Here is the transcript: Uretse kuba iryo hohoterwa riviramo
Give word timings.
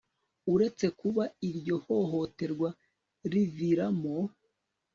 Uretse 0.53 0.85
kuba 0.99 1.23
iryo 1.49 1.75
hohoterwa 1.85 2.69
riviramo 3.31 4.15